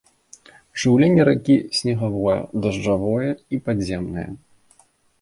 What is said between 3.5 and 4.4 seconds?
і падземнае.